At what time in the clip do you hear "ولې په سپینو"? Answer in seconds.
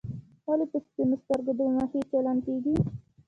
0.47-1.15